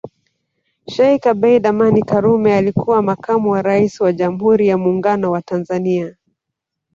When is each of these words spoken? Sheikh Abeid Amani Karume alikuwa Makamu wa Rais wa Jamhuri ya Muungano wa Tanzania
Sheikh 0.91 1.23
Abeid 1.27 1.65
Amani 1.67 2.03
Karume 2.03 2.55
alikuwa 2.57 3.01
Makamu 3.01 3.51
wa 3.51 3.61
Rais 3.61 4.01
wa 4.01 4.11
Jamhuri 4.13 4.67
ya 4.67 4.77
Muungano 4.77 5.31
wa 5.31 5.41
Tanzania 5.41 6.15